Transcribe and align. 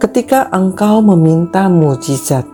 Ketika 0.00 0.48
engkau 0.48 1.04
meminta 1.04 1.68
mujizat, 1.68 2.48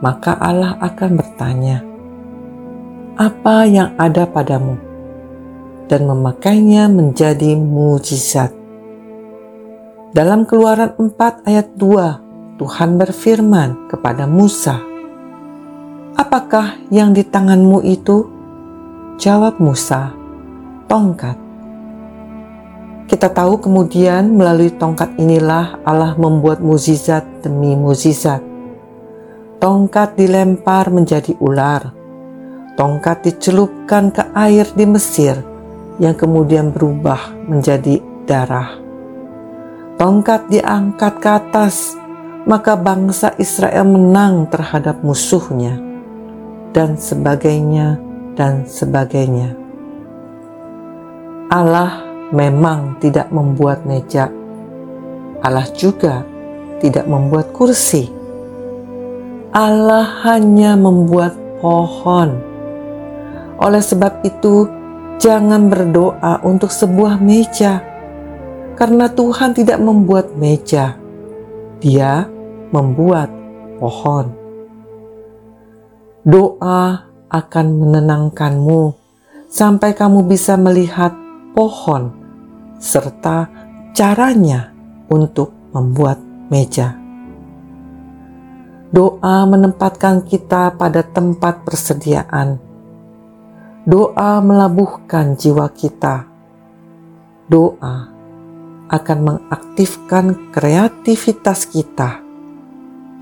maka 0.00 0.32
Allah 0.40 0.72
akan 0.80 1.20
bertanya, 1.20 1.84
"Apa 3.20 3.68
yang 3.68 3.92
ada 4.00 4.24
padamu?" 4.24 4.80
dan 5.92 6.08
memakainya 6.08 6.88
menjadi 6.88 7.60
mujizat. 7.60 8.56
Dalam 10.16 10.48
Keluaran 10.48 10.96
4 10.96 11.44
ayat 11.44 11.76
2, 11.76 12.56
Tuhan 12.56 12.96
berfirman 12.96 13.92
kepada 13.92 14.24
Musa, 14.24 14.80
"Apakah 16.16 16.80
yang 16.88 17.12
di 17.12 17.20
tanganmu 17.20 17.84
itu?" 17.84 18.24
Jawab 19.20 19.60
Musa, 19.60 20.16
"Tongkat." 20.88 21.49
Kita 23.10 23.26
tahu 23.26 23.58
kemudian 23.58 24.38
melalui 24.38 24.70
tongkat 24.70 25.18
inilah 25.18 25.82
Allah 25.82 26.14
membuat 26.14 26.62
mukjizat 26.62 27.42
demi 27.42 27.74
mukjizat. 27.74 28.38
Tongkat 29.58 30.14
dilempar 30.14 30.94
menjadi 30.94 31.34
ular. 31.42 31.90
Tongkat 32.78 33.26
dicelupkan 33.26 34.14
ke 34.14 34.30
air 34.30 34.62
di 34.78 34.86
Mesir 34.86 35.42
yang 35.98 36.14
kemudian 36.14 36.70
berubah 36.70 37.34
menjadi 37.50 37.98
darah. 38.30 38.78
Tongkat 39.98 40.46
diangkat 40.46 41.14
ke 41.18 41.28
atas, 41.34 41.98
maka 42.46 42.78
bangsa 42.78 43.34
Israel 43.42 43.90
menang 43.90 44.46
terhadap 44.48 45.02
musuhnya, 45.02 45.76
dan 46.70 46.94
sebagainya, 46.94 47.98
dan 48.38 48.64
sebagainya. 48.64 49.58
Allah 51.52 52.09
memang 52.30 52.98
tidak 53.02 53.28
membuat 53.34 53.82
meja. 53.86 54.30
Allah 55.42 55.66
juga 55.74 56.22
tidak 56.78 57.06
membuat 57.10 57.50
kursi. 57.50 58.06
Allah 59.50 60.06
hanya 60.22 60.78
membuat 60.78 61.34
pohon. 61.58 62.38
Oleh 63.60 63.82
sebab 63.82 64.22
itu, 64.22 64.70
jangan 65.18 65.68
berdoa 65.68 66.40
untuk 66.46 66.70
sebuah 66.70 67.18
meja, 67.18 67.82
karena 68.78 69.10
Tuhan 69.10 69.52
tidak 69.52 69.82
membuat 69.82 70.32
meja. 70.38 70.96
Dia 71.82 72.30
membuat 72.70 73.28
pohon. 73.82 74.32
Doa 76.22 77.10
akan 77.26 77.66
menenangkanmu 77.80 78.82
sampai 79.50 79.96
kamu 79.96 80.30
bisa 80.30 80.54
melihat 80.54 81.16
pohon 81.56 82.19
serta 82.80 83.52
caranya 83.92 84.72
untuk 85.12 85.52
membuat 85.76 86.16
meja. 86.48 86.96
Doa 88.90 89.46
menempatkan 89.46 90.26
kita 90.26 90.74
pada 90.74 91.06
tempat 91.06 91.62
persediaan. 91.62 92.58
Doa 93.86 94.42
melabuhkan 94.42 95.38
jiwa 95.38 95.70
kita. 95.70 96.26
Doa 97.46 98.10
akan 98.90 99.18
mengaktifkan 99.22 100.50
kreativitas 100.50 101.70
kita 101.70 102.18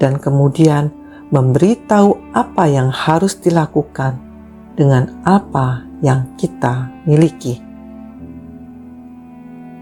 dan 0.00 0.16
kemudian 0.16 0.88
memberitahu 1.28 2.32
apa 2.32 2.64
yang 2.64 2.88
harus 2.88 3.36
dilakukan 3.36 4.16
dengan 4.72 5.20
apa 5.28 5.84
yang 6.00 6.24
kita 6.40 6.88
miliki. 7.04 7.67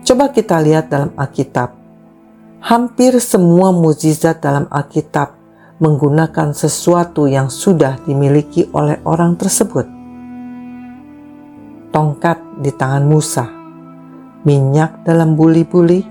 Coba 0.06 0.30
kita 0.30 0.62
lihat 0.62 0.86
dalam 0.86 1.10
Alkitab. 1.18 1.74
Hampir 2.62 3.18
semua 3.18 3.74
mukjizat 3.74 4.38
dalam 4.38 4.70
Alkitab 4.70 5.34
menggunakan 5.82 6.54
sesuatu 6.54 7.26
yang 7.26 7.50
sudah 7.50 7.98
dimiliki 8.06 8.70
oleh 8.70 9.02
orang 9.02 9.34
tersebut. 9.34 9.82
Tongkat 11.90 12.38
di 12.62 12.70
tangan 12.70 13.02
Musa, 13.02 13.50
minyak 14.46 15.02
dalam 15.02 15.34
buli-buli, 15.34 16.06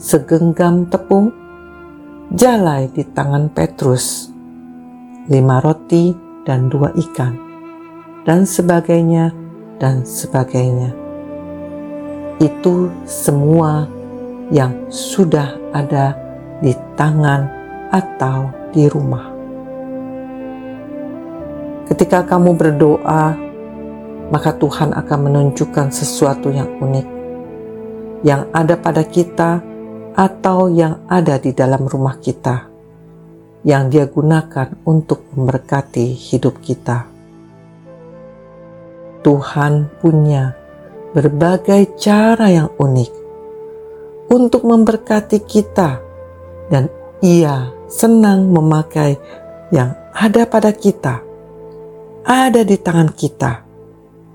segenggam 0.00 0.88
tepung, 0.88 1.28
jalai 2.32 2.88
di 2.88 3.04
tangan 3.04 3.52
Petrus, 3.52 4.32
lima 5.28 5.60
roti 5.60 6.08
dan 6.48 6.72
dua 6.72 6.88
ikan, 6.96 7.36
dan 8.24 8.48
sebagainya, 8.48 9.28
dan 9.76 10.08
sebagainya 10.08 11.03
itu 12.42 12.90
semua 13.06 13.86
yang 14.50 14.74
sudah 14.90 15.54
ada 15.70 16.18
di 16.58 16.74
tangan 16.98 17.46
atau 17.90 18.50
di 18.74 18.86
rumah. 18.90 19.30
Ketika 21.84 22.24
kamu 22.24 22.56
berdoa, 22.56 23.36
maka 24.32 24.50
Tuhan 24.56 24.96
akan 24.96 25.18
menunjukkan 25.30 25.92
sesuatu 25.92 26.48
yang 26.48 26.80
unik 26.80 27.06
yang 28.24 28.48
ada 28.56 28.80
pada 28.80 29.04
kita 29.04 29.60
atau 30.16 30.72
yang 30.72 31.04
ada 31.12 31.36
di 31.36 31.52
dalam 31.52 31.84
rumah 31.84 32.16
kita 32.16 32.72
yang 33.64 33.92
Dia 33.92 34.08
gunakan 34.08 34.80
untuk 34.88 35.28
memberkati 35.32 36.12
hidup 36.12 36.60
kita. 36.64 37.08
Tuhan 39.24 39.88
punya 40.00 40.63
berbagai 41.14 41.94
cara 41.94 42.50
yang 42.50 42.74
unik 42.74 43.10
untuk 44.34 44.66
memberkati 44.66 45.38
kita, 45.46 46.02
dan 46.66 46.90
Ia 47.22 47.70
senang 47.86 48.50
memakai 48.50 49.14
yang 49.70 49.94
ada 50.10 50.42
pada 50.44 50.74
kita, 50.74 51.22
ada 52.26 52.60
di 52.66 52.74
tangan 52.74 53.14
kita, 53.14 53.62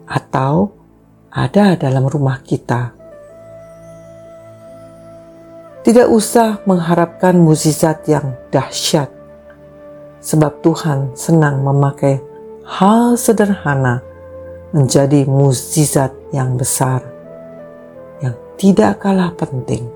atau 0.07 0.71
ada 1.29 1.75
dalam 1.75 2.07
rumah 2.07 2.39
kita. 2.41 2.95
Tidak 5.83 6.07
usah 6.07 6.63
mengharapkan 6.63 7.35
mukjizat 7.35 8.07
yang 8.07 8.39
dahsyat, 8.55 9.11
sebab 10.23 10.63
Tuhan 10.63 11.11
senang 11.15 11.59
memakai 11.59 12.23
hal 12.63 13.19
sederhana 13.19 14.08
menjadi 14.69 15.25
mukjizat 15.25 16.13
yang 16.29 16.53
besar 16.53 17.01
yang 18.21 18.35
tidak 18.59 19.01
kalah 19.01 19.33
penting. 19.33 19.89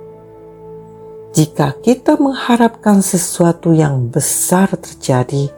Jika 1.33 1.77
kita 1.81 2.17
mengharapkan 2.21 3.01
sesuatu 3.01 3.73
yang 3.73 4.09
besar 4.09 4.69
terjadi, 4.77 5.49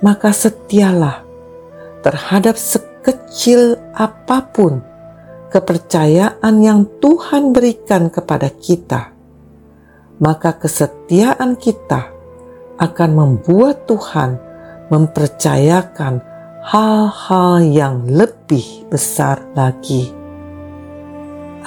maka 0.00 0.32
setialah 0.32 1.20
terhadap 2.00 2.56
sekecil 2.56 3.76
apa 3.92 4.40
pun 4.52 4.80
kepercayaan 5.52 6.54
yang 6.64 6.88
Tuhan 7.00 7.52
berikan 7.52 8.08
kepada 8.08 8.48
kita. 8.48 9.12
Maka 10.18 10.56
kesetiaan 10.56 11.60
kita 11.60 12.08
akan 12.80 13.10
membuat 13.12 13.84
Tuhan 13.84 14.40
mempercayakan 14.88 16.33
hal-hal 16.64 17.60
yang 17.60 18.08
lebih 18.08 18.88
besar 18.88 19.36
lagi. 19.52 20.08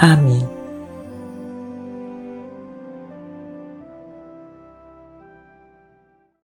Amin. 0.01 0.56